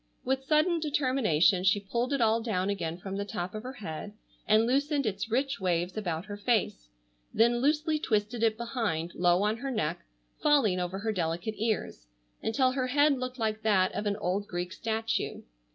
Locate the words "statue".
14.73-15.43